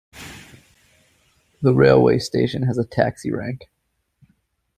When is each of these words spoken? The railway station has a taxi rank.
The 1.61 1.75
railway 1.75 2.17
station 2.17 2.63
has 2.63 2.79
a 2.79 2.83
taxi 2.85 3.29
rank. 3.31 3.69